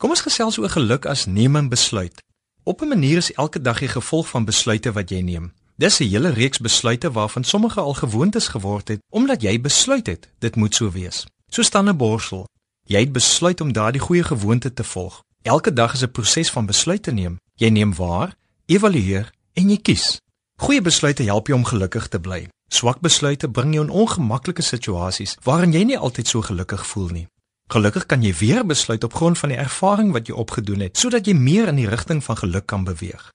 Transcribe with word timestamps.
Kom 0.00 0.14
ons 0.14 0.22
gesels 0.24 0.56
oor 0.56 0.72
geluk 0.72 1.04
as 1.04 1.26
neem 1.28 1.56
'n 1.56 1.68
besluit. 1.68 2.22
Op 2.64 2.80
'n 2.80 2.88
manier 2.88 3.16
is 3.16 3.32
elke 3.32 3.60
dag 3.60 3.78
die 3.78 3.88
gevolg 3.88 4.28
van 4.28 4.44
besluite 4.44 4.92
wat 4.92 5.10
jy 5.10 5.20
neem. 5.20 5.52
Dis 5.76 5.98
'n 5.98 6.08
hele 6.08 6.30
reeks 6.30 6.58
besluite 6.58 7.12
waarvan 7.12 7.44
sommige 7.44 7.80
al 7.80 7.94
gewoontes 7.94 8.48
geword 8.48 8.88
het 8.88 9.00
omdat 9.10 9.42
jy 9.42 9.60
besluit 9.60 10.06
het 10.06 10.28
dit 10.38 10.56
moet 10.56 10.74
so 10.74 10.90
wees. 10.90 11.26
So 11.48 11.62
staan 11.62 11.88
'n 11.88 11.96
borsel. 11.96 12.48
Jy 12.86 13.00
het 13.00 13.12
besluit 13.12 13.60
om 13.60 13.72
daardie 13.72 14.00
goeie 14.00 14.22
gewoonte 14.22 14.72
te 14.72 14.84
volg. 14.84 15.22
Elke 15.42 15.72
dag 15.72 15.92
is 15.92 16.02
'n 16.02 16.10
proses 16.10 16.50
van 16.50 16.66
besluite 16.66 17.10
neem. 17.10 17.38
Jy 17.54 17.68
neem 17.68 17.94
waar, 17.94 18.36
evalueer 18.66 19.32
en 19.52 19.68
jy 19.68 19.76
kies. 19.76 20.20
Goeie 20.56 20.80
besluite 20.80 21.22
help 21.22 21.46
jou 21.46 21.58
om 21.58 21.64
gelukkig 21.64 22.08
te 22.08 22.20
bly. 22.20 22.48
Swak 22.68 23.00
besluite 23.00 23.48
bring 23.48 23.74
jou 23.74 23.84
in 23.86 23.92
ongemaklike 23.92 24.62
situasies 24.62 25.36
waarin 25.42 25.72
jy 25.72 25.82
nie 25.82 25.98
altyd 25.98 26.28
so 26.28 26.40
gelukkig 26.40 26.86
voel 26.86 27.08
nie. 27.08 27.28
Gelukkig 27.70 28.06
kan 28.10 28.22
jy 28.22 28.32
weer 28.34 28.64
besluit 28.66 29.04
op 29.04 29.14
grond 29.14 29.38
van 29.38 29.52
die 29.52 29.58
ervaring 29.58 30.08
wat 30.12 30.26
jy 30.26 30.34
opgedoen 30.34 30.80
het 30.82 30.98
sodat 30.98 31.26
jy 31.26 31.36
meer 31.38 31.68
in 31.70 31.76
die 31.78 31.86
rigting 31.86 32.18
van 32.24 32.36
geluk 32.40 32.66
kan 32.66 32.82
beweeg. 32.84 33.28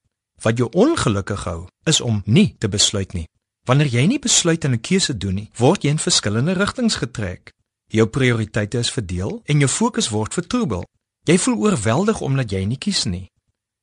Wat 0.44 0.58
jou 0.60 0.68
ongelukkig 0.76 1.44
hou, 1.48 1.68
is 1.88 2.02
om 2.02 2.22
nie 2.26 2.56
te 2.60 2.68
besluit 2.68 3.14
nie. 3.14 3.30
Wanneer 3.64 3.88
jy 3.88 4.04
nie 4.06 4.20
besluit 4.20 4.64
en 4.64 4.74
'n 4.74 4.82
keuse 4.82 5.18
doen 5.18 5.36
nie, 5.36 5.50
word 5.56 5.84
jy 5.84 5.90
in 5.90 6.00
verskillende 6.00 6.54
rigtings 6.54 6.96
getrek. 6.96 7.54
Jou 7.88 8.08
prioriteite 8.08 8.78
is 8.78 8.92
verdeel 8.92 9.42
en 9.46 9.60
jou 9.60 9.70
fokus 9.70 10.10
word 10.10 10.34
vertroebel. 10.34 10.84
Jy 11.24 11.38
voel 11.38 11.56
oorweldig 11.58 12.22
omdat 12.22 12.52
jy 12.52 12.66
nie 12.66 12.78
kies 12.78 13.06
nie. 13.06 13.30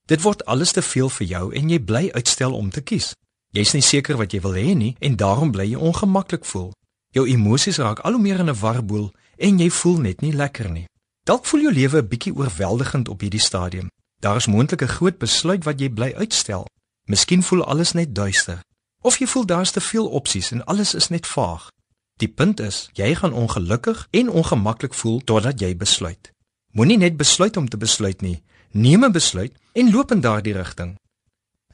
Dit 0.07 0.23
word 0.23 0.45
alles 0.45 0.73
te 0.73 0.82
veel 0.82 1.09
vir 1.09 1.27
jou 1.27 1.55
en 1.55 1.69
jy 1.69 1.80
bly 1.80 2.10
uitstel 2.12 2.52
om 2.55 2.71
te 2.71 2.80
kies. 2.80 3.15
Jy's 3.51 3.73
nie 3.73 3.82
seker 3.82 4.16
wat 4.16 4.32
jy 4.32 4.41
wil 4.41 4.52
hê 4.52 4.74
nie 4.77 4.96
en 5.01 5.16
daarom 5.16 5.51
bly 5.51 5.65
jy 5.65 5.79
ongemaklik 5.79 6.45
voel. 6.45 6.73
Jou 7.10 7.27
emosies 7.27 7.79
raak 7.79 7.98
al 7.98 8.12
hoe 8.12 8.23
meer 8.23 8.38
in 8.38 8.48
'n 8.48 8.60
warboel 8.60 9.12
en 9.42 9.59
jy 9.59 9.70
voel 9.70 9.98
net 10.06 10.20
nie 10.23 10.32
lekker 10.32 10.70
nie. 10.70 10.87
Dalk 11.27 11.46
voel 11.51 11.66
jou 11.66 11.73
lewe 11.74 11.98
'n 12.02 12.09
bietjie 12.09 12.34
oorweldigend 12.34 13.09
op 13.09 13.20
hierdie 13.20 13.41
stadium. 13.41 13.88
Daar 14.20 14.37
is 14.37 14.46
moontlik 14.46 14.82
'n 14.82 14.95
groot 14.96 15.18
besluit 15.18 15.65
wat 15.65 15.80
jy 15.80 15.91
bly 15.91 16.12
uitstel. 16.16 16.66
Miskien 17.04 17.43
voel 17.43 17.65
alles 17.65 17.93
net 17.93 18.15
duister. 18.15 18.60
Of 19.01 19.18
jy 19.18 19.26
voel 19.26 19.46
daar's 19.46 19.70
te 19.70 19.80
veel 19.80 20.09
opsies 20.09 20.51
en 20.51 20.65
alles 20.65 20.95
is 20.95 21.09
net 21.09 21.26
vaag. 21.26 21.70
Die 22.16 22.29
punt 22.29 22.60
is, 22.60 22.88
jy 22.93 23.15
gaan 23.15 23.32
ongelukkig 23.32 24.07
en 24.10 24.30
ongemaklik 24.30 24.95
voel 24.95 25.20
totdat 25.24 25.60
jy 25.60 25.76
besluit. 25.76 26.30
Moenie 26.73 26.98
net 26.98 27.16
besluit 27.16 27.57
om 27.57 27.68
te 27.68 27.76
besluit 27.76 28.20
nie. 28.20 28.43
Neem 28.70 29.04
'n 29.04 29.13
besluit 29.13 29.52
en 29.73 29.90
loop 29.90 30.10
in 30.10 30.20
daardie 30.20 30.54
rigting. 30.54 30.96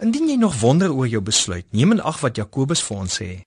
Indien 0.00 0.28
jy 0.28 0.36
nog 0.36 0.60
wonder 0.60 0.92
oor 0.92 1.08
jou 1.08 1.22
besluit, 1.22 1.66
neem 1.72 1.92
in 1.92 2.00
ag 2.00 2.20
wat 2.20 2.36
Jakobus 2.36 2.82
vir 2.82 2.96
ons 2.96 3.20
sê. 3.20 3.42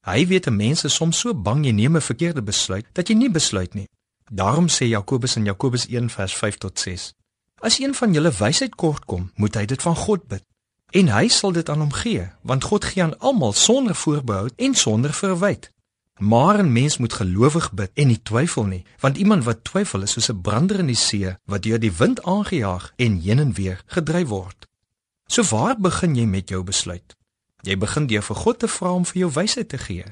Hy 0.00 0.26
weet 0.26 0.46
'n 0.46 0.56
mens 0.56 0.84
is 0.84 0.94
soms 0.94 1.18
so 1.18 1.34
bang 1.34 1.64
jy 1.64 1.72
neem 1.72 1.96
'n 1.96 2.00
verkeerde 2.00 2.42
besluit 2.42 2.86
dat 2.92 3.08
jy 3.08 3.14
nie 3.14 3.30
besluit 3.30 3.74
nie. 3.74 3.88
Daarom 4.32 4.68
sê 4.68 4.84
Jakobus 4.86 5.36
in 5.36 5.44
Jakobus 5.44 5.86
1 5.88 6.10
vers 6.10 6.34
5 6.34 6.56
tot 6.56 6.78
6: 6.78 7.14
As 7.58 7.78
een 7.78 7.94
van 7.94 8.12
julle 8.12 8.30
wysheid 8.30 8.74
kortkom, 8.74 9.32
moet 9.34 9.54
hy 9.54 9.64
dit 9.64 9.82
van 9.82 9.96
God 9.96 10.26
bid. 10.26 10.44
En 10.90 11.08
hy 11.08 11.28
sal 11.28 11.52
dit 11.52 11.68
aan 11.68 11.80
hom 11.80 11.92
gee, 11.92 12.30
want 12.42 12.64
God 12.64 12.84
gee 12.84 13.02
aan 13.02 13.18
almal 13.18 13.52
sonder 13.52 13.94
voorbehou 13.94 14.48
en 14.56 14.74
sonder 14.74 15.12
verwyd. 15.12 15.70
Maar 16.18 16.58
'n 16.58 16.72
mens 16.72 16.98
moet 16.98 17.12
gelowig 17.12 17.72
bid 17.72 17.90
en 17.94 18.06
nie 18.06 18.22
twyfel 18.22 18.64
nie, 18.64 18.84
want 19.00 19.16
iemand 19.16 19.44
wat 19.44 19.64
twyfel 19.64 20.02
is 20.02 20.10
soos 20.10 20.30
'n 20.30 20.40
brander 20.40 20.78
in 20.78 20.86
die 20.86 20.96
see 20.96 21.36
wat 21.44 21.62
deur 21.62 21.78
die 21.78 21.92
wind 21.92 22.22
aangejaag 22.22 22.92
en 22.96 23.20
heen 23.20 23.38
en 23.38 23.52
weer 23.52 23.82
gedryf 23.86 24.28
word. 24.28 24.66
So 25.26 25.42
waar 25.42 25.80
begin 25.80 26.14
jy 26.14 26.24
met 26.24 26.48
jou 26.48 26.62
besluit? 26.62 27.16
Jy 27.62 27.76
begin 27.76 28.06
deur 28.06 28.22
vir 28.24 28.36
God 28.36 28.58
te 28.58 28.68
vra 28.68 28.92
om 28.96 29.04
vir 29.04 29.20
jou 29.24 29.30
wysheid 29.34 29.68
te 29.68 29.78
gee. 29.78 30.06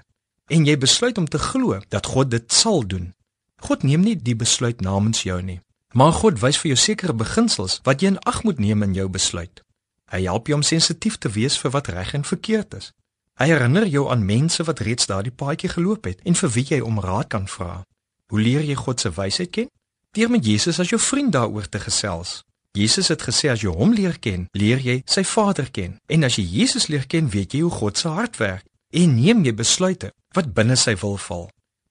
En 0.48 0.66
jy 0.66 0.76
besluit 0.78 1.18
om 1.18 1.28
te 1.28 1.38
glo 1.38 1.80
dat 1.88 2.06
God 2.06 2.30
dit 2.30 2.52
sal 2.52 2.86
doen. 2.86 3.12
God 3.60 3.82
neem 3.82 4.04
nie 4.04 4.16
die 4.16 4.36
besluit 4.36 4.80
namens 4.80 5.22
jou 5.22 5.40
nie, 5.42 5.60
maar 5.92 6.12
God 6.12 6.38
wys 6.40 6.60
vir 6.62 6.72
jou 6.72 6.78
sekere 6.78 7.12
beginsels 7.12 7.80
wat 7.84 8.02
jy 8.02 8.12
in 8.14 8.20
ag 8.28 8.44
moet 8.44 8.60
neem 8.62 8.84
in 8.86 8.94
jou 8.94 9.08
besluit. 9.08 9.64
Hy 10.08 10.22
help 10.24 10.48
jou 10.48 10.56
om 10.56 10.64
sensitief 10.64 11.18
te 11.18 11.28
wees 11.28 11.58
vir 11.58 11.74
wat 11.74 11.90
reg 11.92 12.14
en 12.14 12.24
verkeerd 12.24 12.78
is. 12.78 12.92
Hy 13.38 13.50
herinner 13.50 13.86
jou 13.86 14.08
aan 14.10 14.24
mense 14.24 14.64
wat 14.64 14.80
reeds 14.80 15.06
daardie 15.06 15.34
paadjie 15.34 15.70
geloop 15.70 16.08
het 16.08 16.22
en 16.24 16.38
vir 16.38 16.54
wie 16.54 16.64
jy 16.70 16.80
om 16.84 17.00
raad 17.00 17.28
kan 17.34 17.48
vra. 17.48 17.82
Hoe 18.28 18.40
leer 18.40 18.64
jy 18.64 18.74
God 18.78 19.00
se 19.00 19.12
wysheid 19.14 19.52
ken? 19.52 19.68
Deur 20.16 20.30
met 20.30 20.44
Jesus 20.44 20.80
as 20.80 20.90
jou 20.90 21.00
vriend 21.00 21.32
daaroor 21.32 21.68
te 21.68 21.80
gesels. 21.80 22.42
Jesus 22.78 23.10
het 23.10 23.24
gesê 23.26 23.50
as 23.50 23.64
jy 23.64 23.72
hom 23.74 23.92
leer 23.96 24.18
ken, 24.22 24.46
leer 24.54 24.78
jy 24.78 25.00
sy 25.10 25.24
Vader 25.26 25.70
ken. 25.74 25.96
En 26.06 26.26
as 26.28 26.38
jy 26.38 26.44
Jesus 26.46 26.86
leer 26.92 27.06
ken, 27.10 27.30
weet 27.32 27.56
jy 27.56 27.64
hoe 27.66 27.74
God 27.74 27.98
se 27.98 28.12
hart 28.14 28.38
werk 28.38 28.66
en 28.94 29.16
neem 29.18 29.42
jy 29.44 29.52
besluite 29.56 30.12
wat 30.36 30.54
binne 30.54 30.76
sy 30.78 30.94
wil 31.02 31.18
val. 31.26 31.48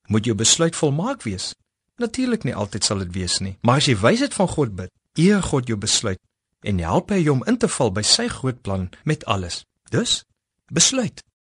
Moet 0.08 0.30
jou 0.30 0.36
besluit 0.38 0.76
volmaak 0.76 1.26
wees? 1.28 1.52
Natuurlik 2.00 2.46
nie 2.46 2.56
altyd 2.56 2.86
sal 2.88 3.04
dit 3.04 3.14
wees 3.16 3.40
nie, 3.44 3.58
maar 3.66 3.82
as 3.82 3.90
jy 3.90 3.98
wysheid 4.00 4.34
van 4.38 4.50
God 4.54 4.76
bid, 4.78 4.94
eer 5.18 5.44
God 5.44 5.68
jou 5.68 5.78
besluit 5.82 6.22
en 6.68 6.82
help 6.82 7.12
hy 7.14 7.20
jou 7.22 7.36
om 7.38 7.46
in 7.50 7.58
te 7.60 7.70
val 7.70 7.92
by 7.94 8.04
sy 8.06 8.28
groot 8.32 8.60
plan 8.66 8.88
met 9.06 9.26
alles. 9.26 9.64
Dus 9.94 10.24
besluit 10.74 11.24